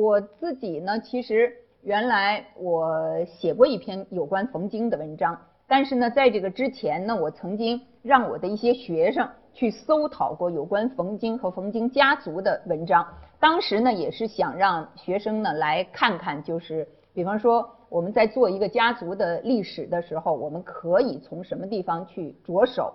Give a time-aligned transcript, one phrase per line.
[0.00, 5.38] 我自己呢，其实原来我写过一篇有关冯京的文章，
[5.68, 13.06] 但是呢，在这个之前呢，我曾经让我的一些学生去搜讨过有关冯京和冯京家族的文章。
[13.38, 22.94] 当时呢，也是想让学生呢来看看，就是比方说我们在做一个家族的历史的时候，我们可以从什么地方去着手。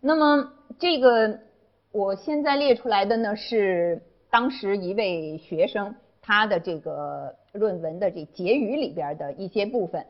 [0.00, 1.38] 那么这个
[1.92, 10.04] 我现在列出来的呢，是当时一位学生他的这个论文的这结语里边的一些部分。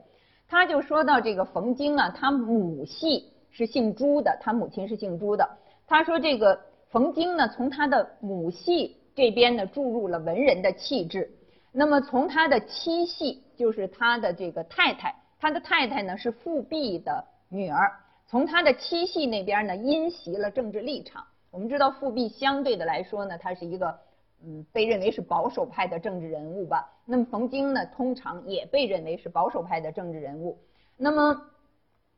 [0.48, 5.48] 他就说到这个冯京啊，他母系是姓朱的，他母亲是姓朱的。
[5.86, 8.96] 他说这个冯京呢，从他的母系。
[9.12, 11.30] 这边呢注入了文人的气质，
[11.72, 17.92] 那么从他的妻系，就是他的这个太太，他的太太呢是富弼的女儿，
[18.28, 21.24] 从他的妻系那边呢因袭了政治立场。
[21.50, 23.98] 我们知道富弼相对的来说呢，他是一个
[24.44, 26.88] 嗯被认为是保守派的政治人物吧。
[27.04, 30.58] 那么冯京呢，通常也被认为是保守派的政治人物。
[30.96, 31.40] 那么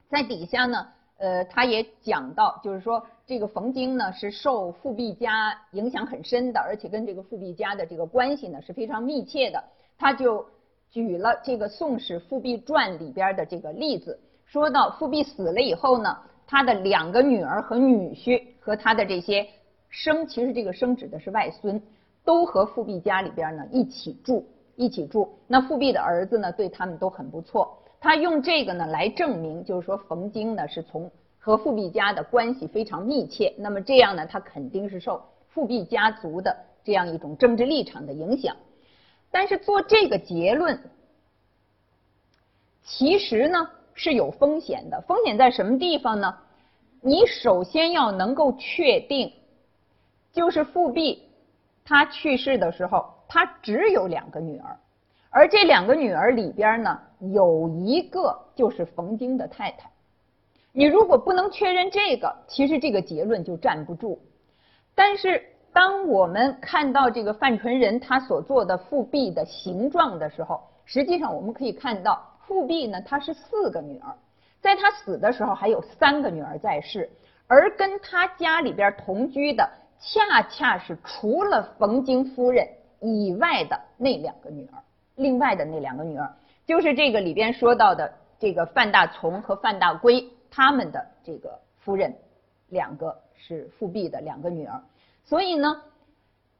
[0.09, 0.87] 在底下呢。
[1.19, 9.63] 呃，他也讲到，就是说这个冯京呢是受富弼家影响很深的，而且跟这个富弼家的这个关系呢是非常密切的。
[9.97, 10.45] 他就
[10.91, 19.47] 举了这个《宋史·富弼传》里边的这个例子，说到富弼死了以后呢，他的两个女儿和女婿和他的这些
[19.91, 21.81] 生，其实这个生指的是外孙，
[22.25, 25.29] 都和富弼家里边呢一起住，一起住。
[25.47, 27.79] 那富弼的儿子呢对他们都很不错。
[28.01, 33.55] 他用这个呢来证明，就是说冯京呢是从和富弼家的关系非常密切。
[33.59, 38.57] 那么这样呢，他肯定是受富弼家族的这样一种政治立场的影响。
[39.31, 40.79] 但是做这个结论，
[42.85, 45.01] 其实呢是有风险的。
[45.03, 46.37] 风险在什么地方呢？
[47.01, 49.33] 你首先要能够确定，
[50.33, 51.23] 就是富弼
[51.85, 54.79] 他去世的时候，他只有两个女儿。
[55.31, 59.91] 而这两个女儿里边呢，有一个就是冯京的太太。
[60.73, 64.21] 你如果不能确认这个，其实这个结论就站不住。
[64.95, 65.43] 但是
[65.73, 74.15] 当我们看到这个范纯仁他所做的复辟的形状的时候，实际上我们可以看到，复辟呢，他是四个女儿，
[74.61, 77.11] 在他死的时候还有三个女儿在世，
[77.47, 79.67] 而跟他家里边同居的，
[80.03, 82.69] 恰恰是除了冯京夫人
[83.01, 84.83] 以外的那两个女儿。
[85.17, 86.31] 另外的那两个女儿，
[86.67, 92.13] 就是这个里边说到的这个范大从和范大圭他们的这个夫人，
[92.71, 94.83] 两个是复辟的两个女儿。
[95.23, 95.81] 所以呢，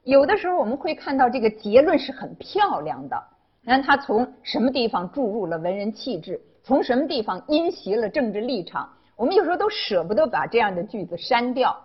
[0.03, 3.21] 有的时候我们会看到这个结论是很漂亮的。
[3.61, 11.75] 你看他从什么地方注入了文人气质，从什么地方因袭了政治立场，我们有时候都舍不得把这样的句子删掉。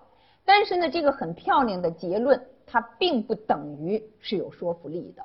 [0.49, 5.23] 但是呢，这个很漂亮的结论，它并不等于是有说服力的。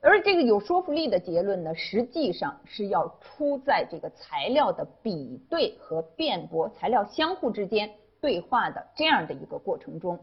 [0.00, 7.88] 而这个有说服力的结论呢，实际上是要出在这个材料的比对和辩驳，材料相互之间
[8.20, 10.18] 对话的这样的一个过程中。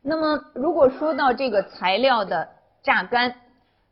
[0.00, 2.48] 那么，如果说到这个材料的
[2.80, 3.34] 榨干，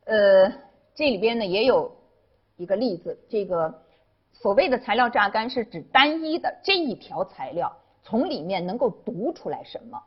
[0.05, 0.49] 呃，
[0.95, 1.91] 这里边呢也有
[2.57, 3.83] 一个例子，这个
[4.33, 7.77] 所谓的材料榨干是指单一的这一条材料
[8.09, 10.03] 从里面能够读出来什么。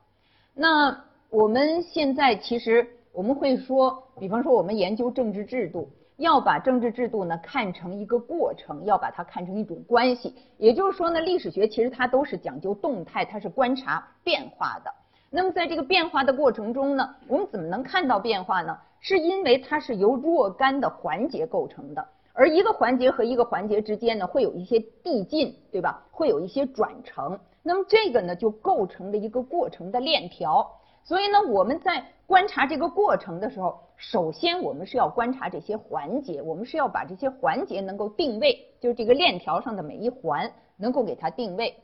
[0.55, 2.97] 那我们现在其实。
[3.13, 10.33] 我们会说，比方说我们研究政治制度，要把政治制度呢看成一个过程，要把它看成一种关系。
[10.57, 14.89] 也就是说呢，历史学其实它都是讲究动态，它是观察变化的。
[15.29, 18.77] 那么在这个变化的过程中呢，我们怎么能看到变化呢？
[19.01, 26.01] 是因为它是由若干的环节构成的，而一个环节和一个环节之间呢，会有一些递进，对吧？
[26.11, 27.37] 会有一些转成。
[27.63, 30.79] 那么这个呢，就构成了一个过程的链条。
[31.03, 41.75] 所以呢，我们在观察这个过程的时候，首先我们是要观察这些环节，我们是要把这些环节能够定位，就是这个链条上的每一环能够给它定位。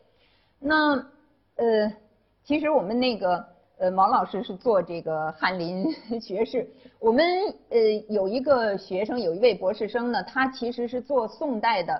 [0.59, 0.95] 那
[1.55, 1.91] 呃，
[2.43, 3.43] 其实我们那个
[3.79, 5.91] 呃毛老师是做这个翰林
[6.21, 6.69] 学士，
[6.99, 7.25] 我们
[7.69, 11.99] 呃有一个学生，有一位博士生呢，他其实是做宋代的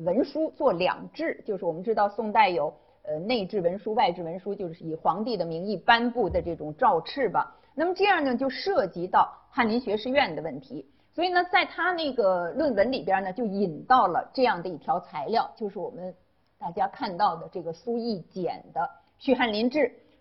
[0.00, 2.74] 文书，做两制，就是我们知道宋代有。
[3.08, 7.56] 呃，内置文书、外置文书，就是以皇帝的名义颁布的这种诏敕吧。
[7.74, 10.84] 那么这样呢，就涉及到翰林学士院的问题。
[11.14, 16.14] 所以呢，在他那个论文里边呢，就引到了这样的一条材料，就是我们
[16.58, 18.80] 大家看到的这个苏易简的
[19.18, 19.78] 《续翰林志》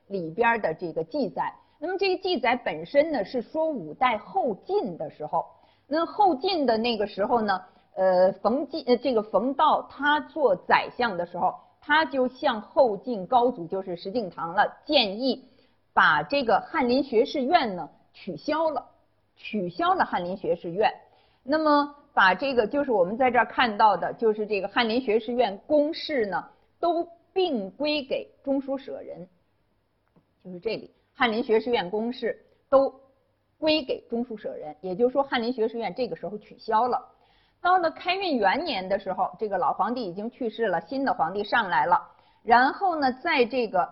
[0.07, 1.53] 里边的这个记载。
[1.79, 5.45] 那么这个记载本身呢，是说五代后晋的时候，
[5.87, 7.61] 那后晋的那个时候呢，
[7.95, 11.53] 呃，冯晋呃这个冯道他做宰相的时候。
[11.87, 15.45] 他就向后晋高祖，就是石敬瑭了，建议
[15.93, 18.85] 把这个翰林学士院呢取消了。
[19.37, 20.91] 取消了翰林学士院，
[21.43, 26.43] 那么把这个就是我们在这儿看到的，就是这个翰林学士院公事呢，
[26.79, 29.25] 都并归给中书舍人，
[30.43, 32.93] 就是这里翰林学士院公事都
[33.59, 36.99] 归给中书舍人，也就是说翰林学士院这个时候取消了。
[37.61, 42.01] 到了开运元年的时候，这个老皇帝已经去世了，新的皇帝上来了，
[42.43, 43.87] 然后呢，在这个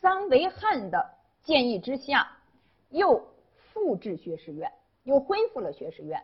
[0.00, 1.04] 桑维汉的
[1.42, 2.26] 建议之下，
[2.90, 3.22] 又
[3.56, 4.70] 复制学士院，
[5.04, 6.20] 又恢复了学士院。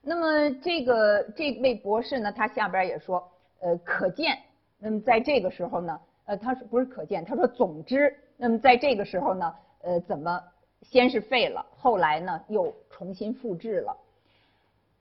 [0.00, 3.26] 那么这个这位博士呢，他下边也说，
[3.60, 4.38] 呃，可见，
[4.78, 10.42] 那么在这个时候呢，呃，他说不是可见，他说总之，那么在这个时候呢，呃，怎么
[10.82, 13.96] 先是废了，后来呢又重新复制了。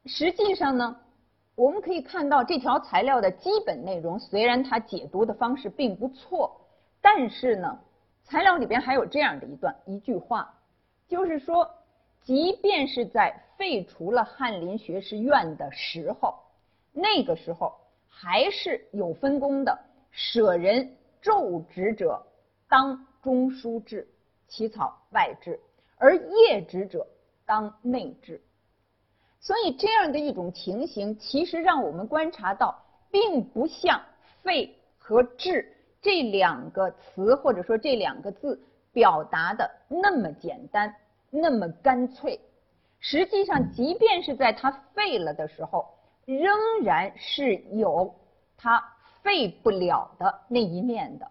[0.05, 0.99] 实际上呢，
[1.55, 6.59] 我们可以看到这条材料的基本内容，虽然它解读的方式并不错，
[7.01, 7.79] 但是呢，
[8.23, 10.53] 材料里边还有这样的一段一句话，
[11.07, 11.69] 就是说，
[12.23, 16.35] 即便是在废除了翰林学士院的时候，
[16.93, 17.73] 那个时候
[18.07, 19.77] 还是有分工的，
[20.09, 22.25] 舍人昼职者
[22.67, 24.07] 当中书制，
[24.47, 25.59] 起草外制，
[25.97, 27.05] 而夜职者
[27.45, 28.41] 当内制。
[29.41, 32.79] 所以这样的一种情形，其实让我们观察到，
[33.09, 33.99] 并不像
[34.43, 35.67] “废”和“治”
[35.99, 38.61] 这两个词或者说这两个字
[38.93, 40.95] 表达的那么简单、
[41.31, 42.39] 那么干脆。
[42.99, 45.87] 实际上，即便是在它废了的时候，
[46.25, 48.13] 仍然是有
[48.55, 48.79] 它
[49.23, 51.27] 废不了的那一面的，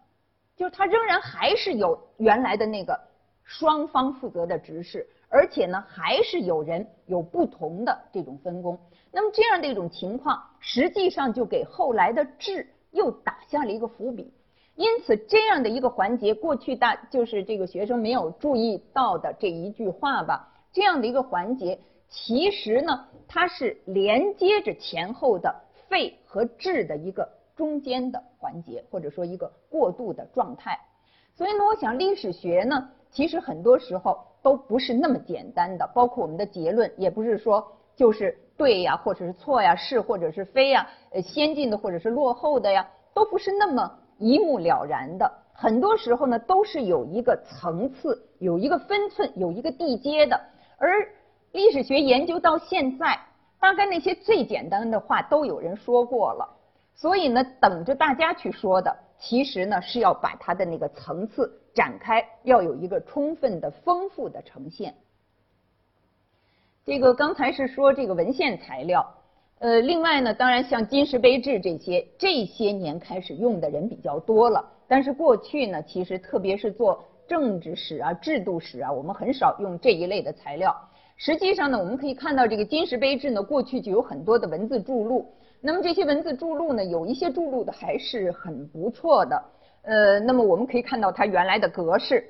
[0.57, 2.99] 就是它仍然还是有原来的那个
[3.45, 5.09] 双方负责的执事。
[5.33, 8.77] 而且呢，还是有人有不同的这种分工。
[9.13, 14.33] 那么这样的一种情况，实际上就给后来的治又打下了一个伏笔。
[14.75, 20.49] 因此，这样的一个环节，过去大就是这个学生没有注意到的这一句话吧。
[20.73, 21.79] 这样的一个环节，
[22.09, 25.55] 其实呢，它是连接着前后的
[25.89, 30.77] 废和治的一个中间的环节，或者说一个过渡的状态。
[31.37, 34.27] 所以呢，我想历史学呢，其实很多时候。
[34.43, 45.31] 都不是那么简单的，包括我们的结论，也不是说就是对呀，或者是错呀，是或者是非呀，呃，先进的或者是落后的呀，都不是那么一目了然的。
[45.53, 50.41] 很多时候呢，都是有一个层次，有一个分寸，有一个地阶的。
[50.79, 51.07] 而
[51.53, 53.19] 历史学研究到现在，
[53.61, 56.49] 大概那些最简单的话都有人说过了，
[56.95, 58.97] 所以呢，等着大家去说的。
[59.21, 64.95] 其实呢，是要把它的那个层次展开，要有一个充分的、丰富的呈现。
[66.87, 69.07] 这个刚才是说这个文献材料，
[69.59, 74.67] 呃，另外呢，当然像金石碑志这些，这些年开始用的人比较多了。
[74.89, 80.75] 但是过去呢，其实特别是做政治史啊、制度史啊，我们很少用这一类的材料。
[81.17, 85.31] 实际上呢，我们可以看到这个金石碑志呢，过去就有很多的文字注录。
[85.63, 89.45] 那么这些文字注录呢，有一些注录的还是很不错的。
[89.83, 92.25] 呃，那么我们可以看到它原来的格式，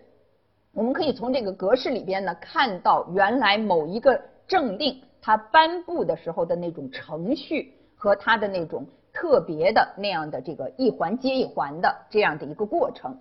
[0.73, 13.17] 我们可以从这个格式里边呢，看到原来某一个政令它颁布的时候的那种程序和它的那种特别的那样的这个一环接一环的这样的一个过程。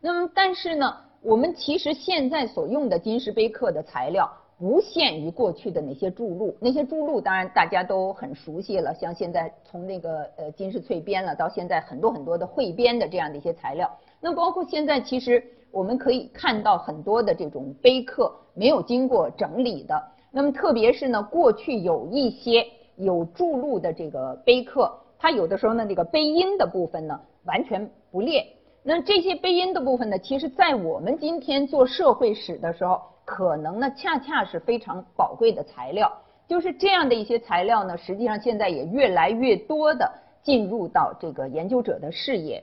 [0.00, 4.30] 那么但是呢，我们其实现在所用的金石碑刻的材料。
[4.60, 13.90] 不限于过去的那些注录，那些注录当然大家都很熟悉了，像现在从那个呃金石翠编了，到现在很多很多的汇编的这样的一些材料。
[14.20, 19.98] 那包括现在其实我们可以看到很多的这种碑刻没有经过整理的。
[20.30, 22.62] 那么特别是呢，过去有一些
[22.96, 28.46] 有注录的这个碑刻，它有的时候呢，那个碑音的部分呢完全不列。
[28.82, 33.00] 那这些碑音的部分呢，其实在我们今天做社会史的时候。
[33.30, 36.10] 可能呢，恰恰是非常宝贵的材料。
[36.48, 42.60] 就是这样的一些材料呢，实际上现在也越来越多的进入到这个研究者的视野。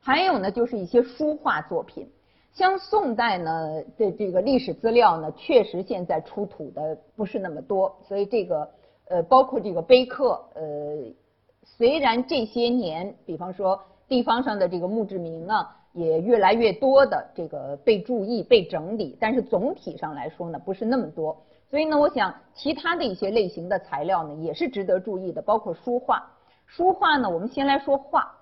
[0.00, 2.08] 还有呢，就是一些书画作品，
[2.54, 7.94] 像宋代呢的这个历史资料呢，确实现在出土的不是那么多。
[8.08, 8.70] 所以这个
[9.08, 10.62] 呃，包括这个碑刻，呃，
[11.62, 15.76] 虽然这些年，比方说地方上的这个墓志铭啊。
[15.94, 21.40] 也越来越多的这个被注意、被整理，但是总体上来说呢，不是那么多。
[21.70, 26.28] 所以呢，我想其他的一些类型的材料呢，也是值得注意的，包括书画。
[26.66, 28.34] 书画呢，我们先来说画，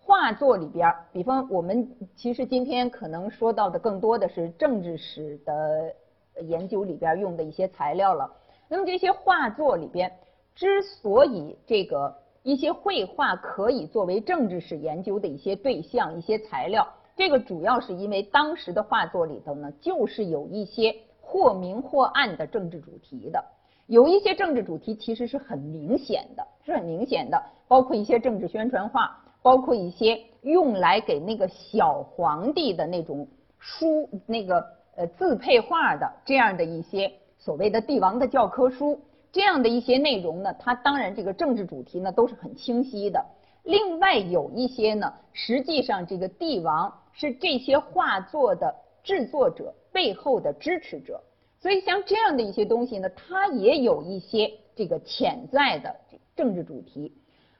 [0.00, 5.94] 画作里边，比方我们其实今天可能说到的更多的是政治史的
[6.42, 8.30] 研究里边用的一些材料了。
[8.66, 10.10] 那么这些画作里边，
[10.54, 12.23] 之所以这个。
[12.44, 16.86] 一些绘画可以作为政治史研究的一些对象、一些材料。
[17.16, 23.42] 这个主要是因为当时的画作里头呢，就是有一些或明或暗的政治主题的。
[23.86, 33.26] 有一些政治主题其实是很明显的，是很明显的，包括一些政治宣传画，包括一些用来给那个小皇帝的那种
[33.58, 34.62] 书，那个
[34.96, 39.00] 呃字配画的这样的一些所谓的帝王的教科书。
[39.34, 43.26] 这样的一些内容呢，它当然这个政治主题呢都是很清晰的。
[43.64, 48.72] 另外有一些呢，实际上这个帝王是这些画作的
[49.02, 51.20] 制作者背后的支持者，
[51.58, 55.92] 所以像这样的一些东西呢，它也有一些这个潜在的
[56.36, 57.12] 政治主题。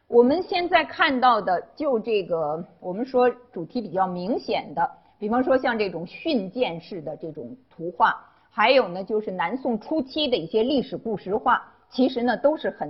[0.07, 4.89] 我们现在看到的，就这个我们说主题比较明显的，
[5.19, 8.25] 比方说像这种训谏式的这种图画。
[8.57, 12.89] 还有呢，就是南宋初期的一些历史故事画，其实呢都是很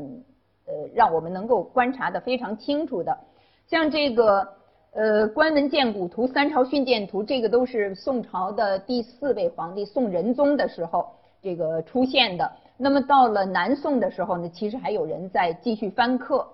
[0.66, 3.18] 呃让我们能够观察的非常清楚的。
[3.66, 4.46] 像这个
[4.92, 11.06] 呃《关文建古图》《三朝训谏图》，这个都是宋朝的第四位皇帝宋仁宗的时候
[11.40, 12.52] 这个出现的。
[12.76, 16.46] 那么到了南宋的时候呢，其实还有人在继续翻刻。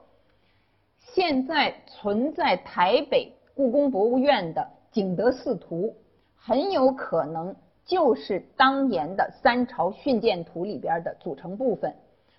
[1.00, 4.60] 现在存在台北故宫博物院的
[4.94, 5.88] 《景德寺图》，
[6.36, 7.52] 很有可能。
[7.84, 11.92] 就是当年的《三朝训谏图》里边的组成部分。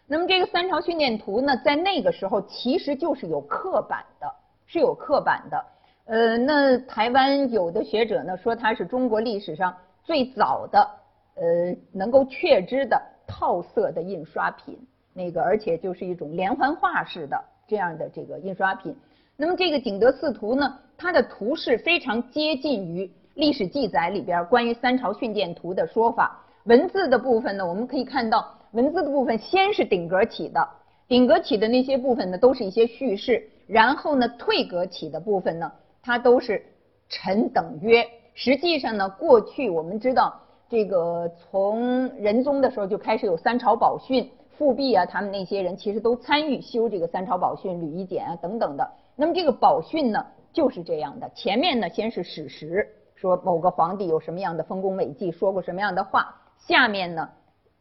[0.08, 4.28] 那么这个《三朝训谏图》呢，在那个时候其实就是有刻板的，
[4.66, 5.66] 是有刻板的。
[6.06, 10.90] 呃，那台湾有的学者呢说它是中国历史上最早的
[11.36, 14.78] 呃能够确知的套色的印刷品，
[15.14, 18.96] 那个而且就是一种连环画式的这样的这个印刷品。
[19.38, 23.12] 那么这个《景德寺图》呢，它的图式非常接近于。
[23.42, 30.70] 历史记载里边关于三朝训谏图的说法，文字的部分呢，我们可以看到文字的部分先是顶格起的，
[31.08, 35.72] 顶格起的那些部分呢，都是一些叙事，然后呢退格起的部分呢，
[36.04, 36.64] 它都是
[37.10, 38.06] 臣等曰。
[38.36, 48.88] 实际上呢，过去我们知道这个从仁宗的时候就开始有三朝宝训，复辟啊，他们那些人其实都参与修这个三朝宝训、吕夷简啊等等的。
[49.16, 52.88] 那么这个宝训呢就是这样的，前面呢先是史实。
[53.22, 56.36] 说某个皇帝有什么样的丰功伟绩，说过什么样的话。
[56.58, 57.30] 下面呢，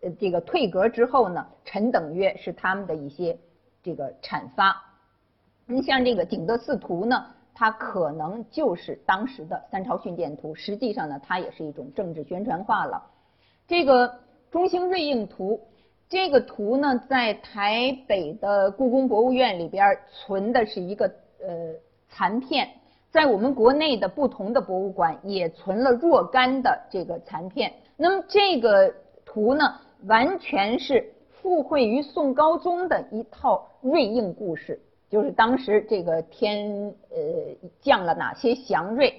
[0.02, 3.38] 呃，这个退格之后呢，臣等曰是他们的一些
[3.82, 4.76] 这个阐发。
[5.64, 13.02] 你像这个《景德寺图》呢，它可能就是当时的三朝训典图，实际上呢，它也是一种政治宣传画了。
[13.66, 14.09] 这个
[14.50, 15.54] 《中兴瑞应图》
[16.06, 21.06] 这个图呢，在台北的故宫博物院里边存的是一个
[21.42, 21.73] 呃
[22.11, 22.68] 残片。
[23.11, 27.73] 在我们国内的不同的博物馆也存了若干的这个残片。
[27.97, 29.75] 那么这个图呢，
[30.07, 37.17] 完全是附会于宋高宗的一套瑞应故事，就是当时这个天呃
[37.81, 39.12] 降了哪些祥瑞。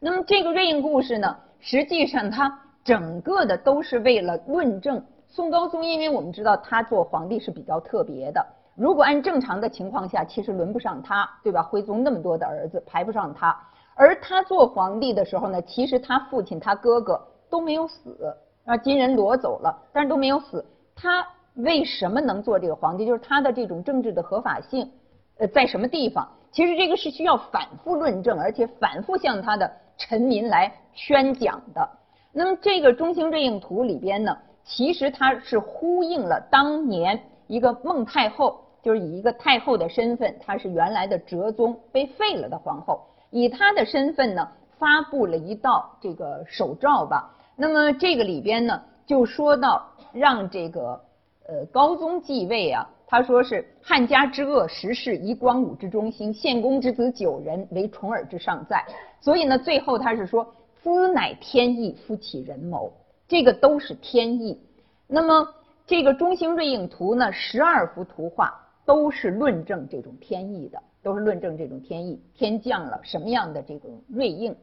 [0.00, 8.44] 那么这个瑞应故事呢，实际上它整个的都是为了论证宋高宗，因为我们知道他做皇帝是比较特别的。
[8.76, 11.62] 如果按正常的情况下，其实轮不上他，对吧？
[11.62, 13.56] 徽宗那么多的儿子，排不上他。
[13.94, 17.18] 而他做皇帝的时候呢，其实他父亲、他哥哥
[17.48, 20.62] 都没有死，啊，金人夺走了，但是都没有死。
[20.94, 23.06] 他为什么能做这个皇帝？
[23.06, 24.90] 就是他的这种政治的合法性，
[25.38, 26.28] 呃，在什么地方？
[26.52, 31.88] 其实这个是需要反复论证，而且反复向他的臣民来宣讲的。
[32.30, 38.60] 那么这个《中兴瑞应图》里边呢，其实它是呼应了当年一个孟太后。
[38.82, 47.32] 就是以一个太后的身份，她是原来的哲宗被废了的皇后，以她的身份呢，发布了一道这个手诏吧。
[47.56, 51.00] 那么这个里边呢，就说到让这个
[51.48, 58.84] 呃高宗继位啊，他说是汉家之恶时世，以光武之中兴，献公之子九人，为重耳之上在。
[59.20, 60.46] 所以呢，最后他是说，
[60.82, 62.92] 兹乃天意，夫起人谋，
[63.26, 64.60] 这个都是天意。
[65.06, 65.48] 那么
[65.86, 68.54] 这个中兴瑞应图呢，十二幅图画。
[68.86, 74.56] 都是论证这种天意的，都是论证这种天意，天降了什么样的这种瑞应。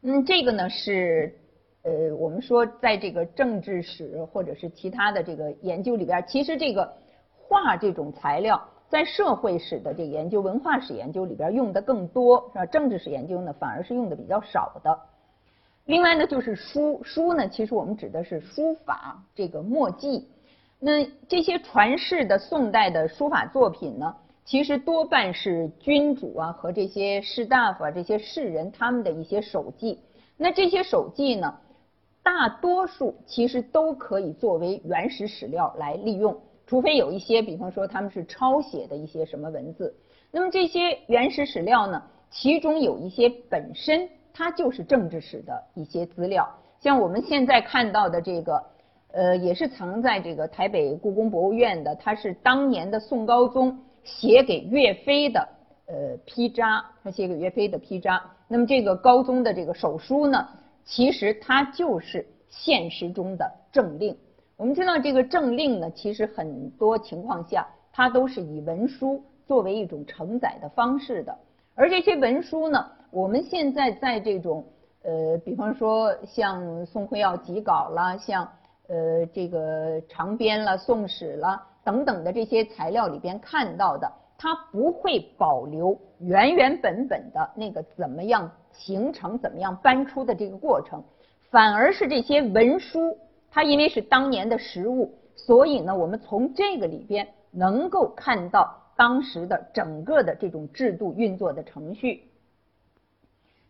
[0.00, 1.38] 嗯，这个呢是
[1.82, 6.90] 呃，我们说在这个政治史或者是其他的这个研究里边，其实这个
[7.30, 12.64] 画这种材料在社会史的这研究、文化史研究里边用的更多，是吧？
[12.66, 14.98] 政治史研究呢反而是用的比较少的。
[15.84, 20.26] 另外呢，就是书，书呢，其实我们指的是书法这个墨迹。
[20.80, 29.98] 那这些传世的宋代的书法作品呢，其实多半是君主啊和这些士大夫啊这些士人他们的一些手迹。
[30.36, 31.52] 那这些手迹呢，
[32.22, 39.92] 大多数其实都可以作为原始史料来利用，除非有一些，比方说他们是抄写的一些什么文字。
[40.30, 46.48] 那么这些原始史料呢，其中有一些本身它就是政治史的一些资料。
[46.78, 48.62] 像我们现在看到的这个，
[49.12, 55.48] 呃，也是藏在这个台北故宫博物院的，它是当年的宋高宗写给岳飞的
[55.86, 58.22] 呃批札，他写给岳飞的批札。
[58.46, 60.46] 那么这个高宗的这个手书呢，
[60.84, 64.16] 其实它就是现实中的政令。
[64.56, 71.36] 我们知道这个政令呢，其实很多情况下它都是以文书作为一种承载的方式的，
[71.74, 74.64] 而这些文书呢，我们现在在这种
[75.02, 78.48] 呃，比方说像宋徽要集稿啦，像
[78.88, 91.02] 呃这个长编了、宋史了等等的这些材料里边看到的，它不会保留原原本本的那个怎么样形成、怎么样搬出的这个过程，
[91.50, 93.16] 反而是这些文书。
[93.50, 102.24] 它因为是当年的实物，所以呢，我们从这个里边能够看到当时的整个的这种制度运作的程序。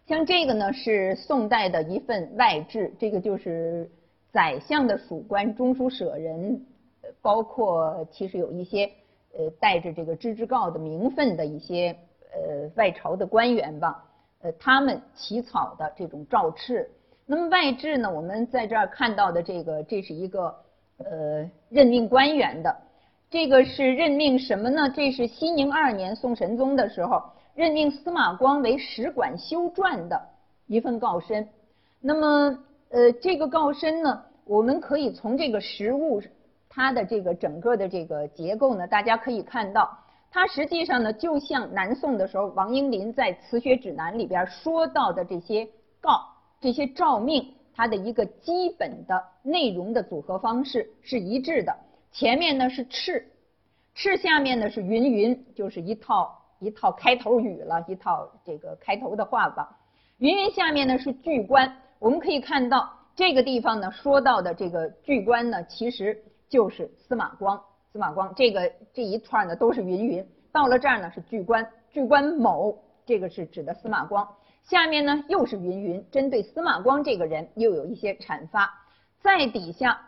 [0.09, 3.89] 像这个呢，是宋代的一份外制，这个就是
[4.33, 6.61] 宰相的属官、中书舍人，
[7.23, 8.91] 包括其实有一些
[9.37, 11.97] 呃带着这个知制诰的名分的一些
[12.33, 14.05] 呃外朝的官员吧，
[14.43, 16.87] 呃他们起草的这种诏敕。
[17.25, 18.11] 那么外制呢？
[18.11, 20.55] 我们在这儿看到的这个，这是一个
[20.99, 22.75] 呃任命官员的，
[23.31, 24.89] 这个是任命什么呢？
[24.89, 27.23] 这是熙宁二年宋神宗的时候
[27.55, 30.21] 任命司马光为使馆修撰的
[30.67, 31.47] 一份告申。
[32.01, 32.59] 那么
[32.90, 36.23] 呃这个告身呢，我们可以从这个实物
[36.68, 39.99] 它的这个整个的这个结构呢，大家可以看到，
[40.30, 45.68] 它实际上呢就像南宋的时候王英林在《辞学指南》里边说到的这些
[46.00, 46.21] 告。
[46.61, 51.73] 这些诏命，它的一个基本的内容的组合方式是一致的。
[52.11, 53.23] 前面呢是敕，
[53.95, 59.78] 敕下面呢是云云，就是一套一套开头语了，一套这个开头的话吧。
[60.18, 67.61] 云云下面呢是句官，我们可以看到这个地方呢说到的这个巨官呢，其实就是司马光。
[67.93, 74.29] 司马光这个这一串呢都是云云，到了这儿呢是巨官，巨官某，这个是指的司马光。
[74.63, 78.71] 下面呢又是云云，针对司马光这个人又有一些阐发，
[79.23, 79.99] 在底下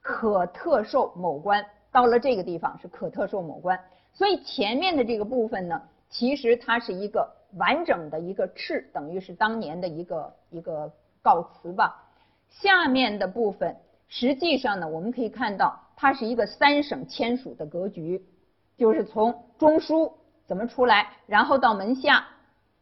[0.00, 3.78] 可特授某官，到了这个地方是可特授某官，
[4.14, 12.04] 所以前面的这个部分呢，其实它是一个完整的一个敕，等于是当年的一个一个告辞吧。
[12.50, 13.76] 下面的部分
[14.08, 18.24] 实际上呢，我们可以看到它是一个三省签署的格局，
[18.76, 20.12] 就是从中书
[20.46, 22.26] 怎么出来，然后到门下。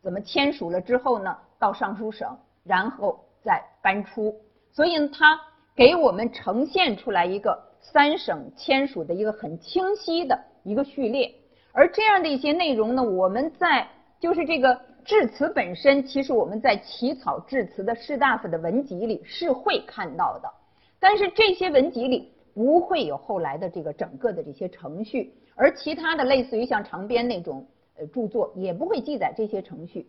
[0.02, 1.36] 怎么签署了之后呢？
[1.58, 4.34] 到尚书省，然后再搬出。
[4.72, 5.38] 所以呢，它
[5.76, 11.34] 给我们呈现出来一个三省签署的一个很清晰的一个序列。
[11.72, 13.86] 而这样的一些内容呢，我们在
[14.18, 20.50] 就是这个致辞本身，其实我们在起草致辞的士大夫的文集里是会看到的。
[20.98, 27.66] 但是这些文集里不会有后来的这个整个的这些程序，而其他的类似于像长编那种
[27.98, 28.06] 呃。
[28.08, 30.08] 著作也不会记载这些程序。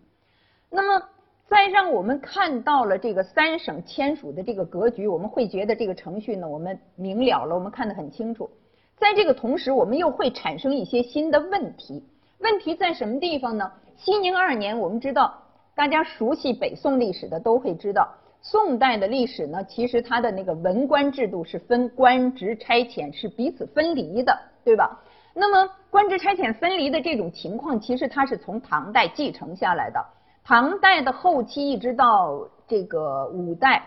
[0.70, 1.06] 那么，
[1.48, 8.50] 再让我们看到了这个三省签署的这个格局，我们会觉得这个程序呢，我们明了了，我们看得很清楚。
[8.98, 12.04] 在这个同时，我们又会产生一些新的问题。
[12.40, 13.72] 问题在什么地方呢？
[14.04, 15.32] 西宁二年，我们知道，
[15.76, 18.10] 大家熟悉北宋历史的都会知道，
[18.42, 25.00] 宋代的历史呢，其实它的那个文官制度是分官职差遣，是彼此分离的，对吧？
[25.36, 30.04] 那么官职差遣分离的这种情况，其实它是从唐代继承下来的。
[30.44, 33.84] 唐代的后期一直到这个五代，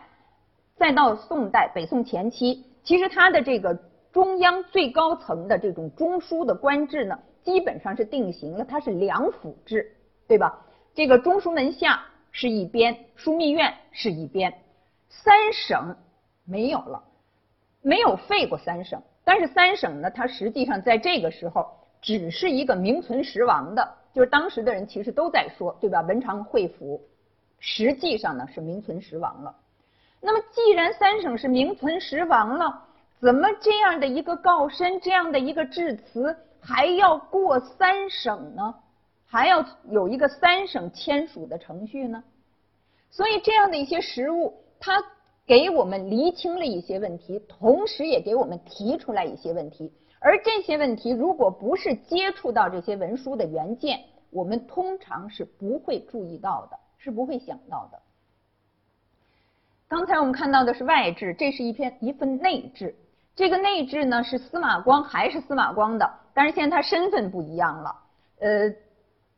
[0.77, 3.77] 再到宋代，北宋前期，其实它的这个
[4.13, 9.93] 中央最高层的这种中枢的官制呢，基本上是定型了，它是两府制，
[10.27, 10.61] 对吧？
[10.95, 14.53] 这个中书门下是一边，枢密院是一边，
[15.09, 15.97] 三省
[16.45, 17.03] 没有了，
[17.83, 19.03] 没有废过三省。
[19.25, 21.67] 但是三省呢，它实际上在这个时候
[22.03, 26.01] 只是一个名存实亡的，就是当时的人其实都在说，对吧？
[26.03, 27.01] 文昌会府
[27.59, 29.55] 实际上呢是名存实亡了。
[30.21, 32.83] 那么既然三省是名存实亡了，
[33.21, 38.75] 怎么这样的一个告身，这样的一个致辞还要过三省呢？
[39.35, 42.23] 还要有一个三省签署的程序呢？
[43.11, 45.03] 所以这样的一些实物，它。
[45.47, 49.93] 给我们厘清了一些问题，同时也给我们提出来一些问题。
[50.19, 58.01] 而这些问题，如果不是接触到这些文书的原件，我们通常是不会注意到的，是不会想到的。
[59.87, 62.95] 刚才我们看到的是外志，这是一篇一份内志。
[63.37, 66.11] 这个内志呢是司马光，还是司马光的？
[66.33, 67.95] 但是现在他身份不一样了，
[68.41, 68.71] 呃，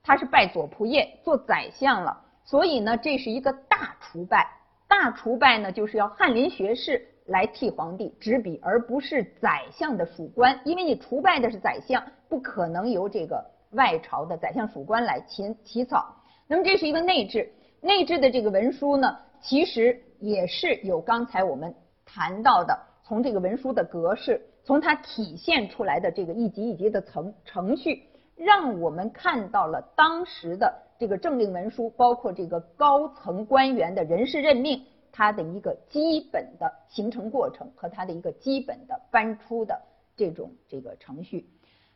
[0.06, 4.46] 他是拜左仆射做宰相了，所以呢，这是一个大除拜。
[4.86, 16.14] 大除拜呢，就是要翰林学士来替皇帝执笔，而不是宰相的属官，因为你除拜的是宰相，不可能由这个外朝的宰相属官来起起草。
[16.46, 28.04] 那么这是一个内制，内制的这个文书呢，其实也是有刚才我们谈到的，从这个文书的格式，从它体现出来的这个一级一级的程程序，
[28.36, 39.80] 让我们看到了当时的这个政令文书，包括这个高层官员的人事任命，它的一个基本的形成过程和它的一个基本的搬出的
[40.16, 41.48] 这种这个程序。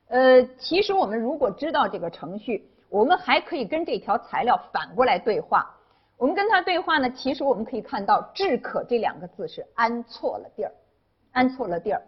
[0.09, 5.77] 呃，其实我们如果知道这个程序，我们还可以跟这条材料反过来对话。
[6.17, 10.73] 我们跟它对话呢，其实我们可以看到“至可”这两个字是安错了地儿，
[11.33, 12.03] 安错了地儿。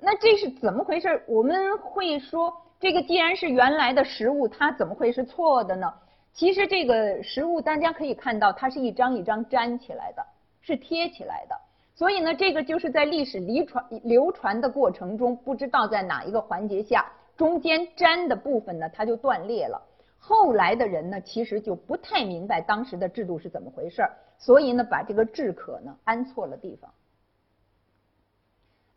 [0.00, 1.22] 那这是怎么回事？
[1.26, 5.92] 我们会说，这个既然是原来的实物，它怎么会是错的呢？
[6.32, 10.26] 其实这个实物大家可以看到，它是一张一张粘起来的，
[10.60, 11.56] 是贴起来的。
[11.94, 17.06] 所以呢，这个就是在历史流传流传的过程中，不知道在哪一个环节下，
[17.36, 19.80] 中间粘的部分呢，它就断裂了。
[20.18, 26.90] 后来的人呢，其实就不太明白当时的制度是怎么回事儿，所以呢，把这个“制可”呢安错了地方。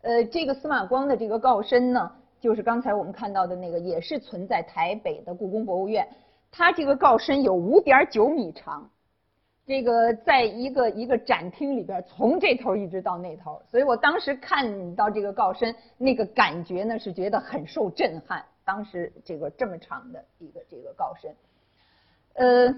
[0.00, 6.08] 呃，这个司马光的这个告身呢，就是刚才我们看到的那个，也是存在台北的故宫博物院。
[6.50, 8.88] 它这个告身有五点九米长，
[9.66, 18.44] 这个在一个一个展厅里边，从这头一直到那头，所以我当时看到这个告身，那个感觉呢是觉得很受震撼。
[18.64, 21.34] 当时这个这么长的一个这个告身，
[22.34, 22.74] 呃，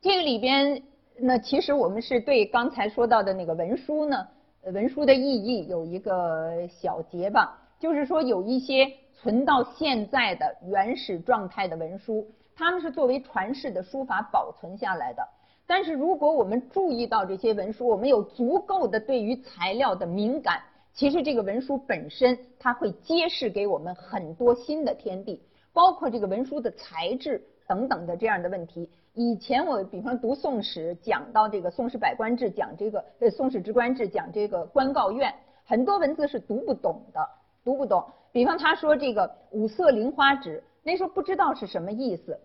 [0.00, 0.82] 这个里边
[1.16, 4.26] 那其实我们是对刚才说到的那个文书呢，
[4.64, 15.26] 文书的意义有一个小结吧，就是说有一些存到现在的原始状态的文书，他们是作为传世的书法保存下来的。
[15.66, 20.60] 但是如果我们注意到这些文书，我们有足够的对于材料的敏感。
[20.92, 25.40] 其实这个文书本身，它会揭示给我们很多新的天地，
[25.72, 28.90] 包括这个文书的材质等等的这样的问题。
[29.14, 35.32] 以前我比方读《宋史》，讲到这个《宋史百官志》，讲这个呃《宋史职官志》，讲这个官告院，
[35.64, 37.20] 很多文字是读不懂的，
[37.64, 38.04] 读不懂。
[38.32, 42.38] 比方他说这个五色菱花纸，那时候不知道是什么意思，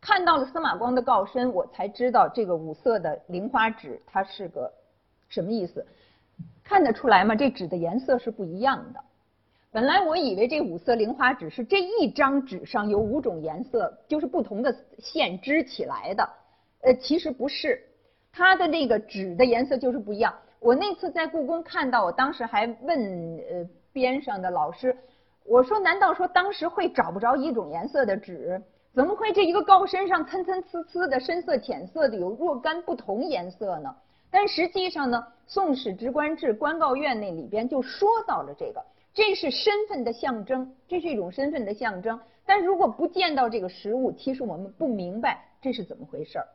[0.00, 4.72] 看到了司马光的告身，我才知道这个五色的菱花纸它是个
[5.28, 5.84] 什么意思。
[6.64, 7.34] 看得出来吗？
[7.34, 9.00] 这纸的颜色是不一样的。
[9.72, 16.28] 本来我以为这五色菱花纸是这一张纸上有五种颜色，就是不同的线织起来的。
[16.82, 17.82] 呃，其实不是，
[18.32, 20.34] 它的那个纸的颜色就是不一样。
[20.60, 24.96] 我那次在故宫看到，我当时还问呃边上的老师，
[25.44, 28.62] 我说难道说当时会找不着一种颜色的纸？
[28.94, 33.94] 怎么会这一个告身上参参差差的深色浅色的有若干不同颜色呢？
[34.30, 42.18] 但实际上呢，《宋史直官志》官告院那里边就说到了这个，这是身份的象征，这是一种身份的象征。
[42.44, 46.46] 但如果不见到这个实物，其实我们不明白这是怎么回事儿。